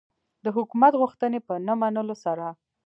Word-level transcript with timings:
د 0.43 0.45
حکومت 0.55 0.93
غوښتنې 1.01 1.39
په 1.47 1.53
نه 1.65 1.73
منلو 1.81 2.15
سره. 2.23 2.47